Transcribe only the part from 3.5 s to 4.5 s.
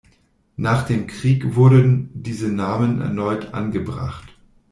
angebracht.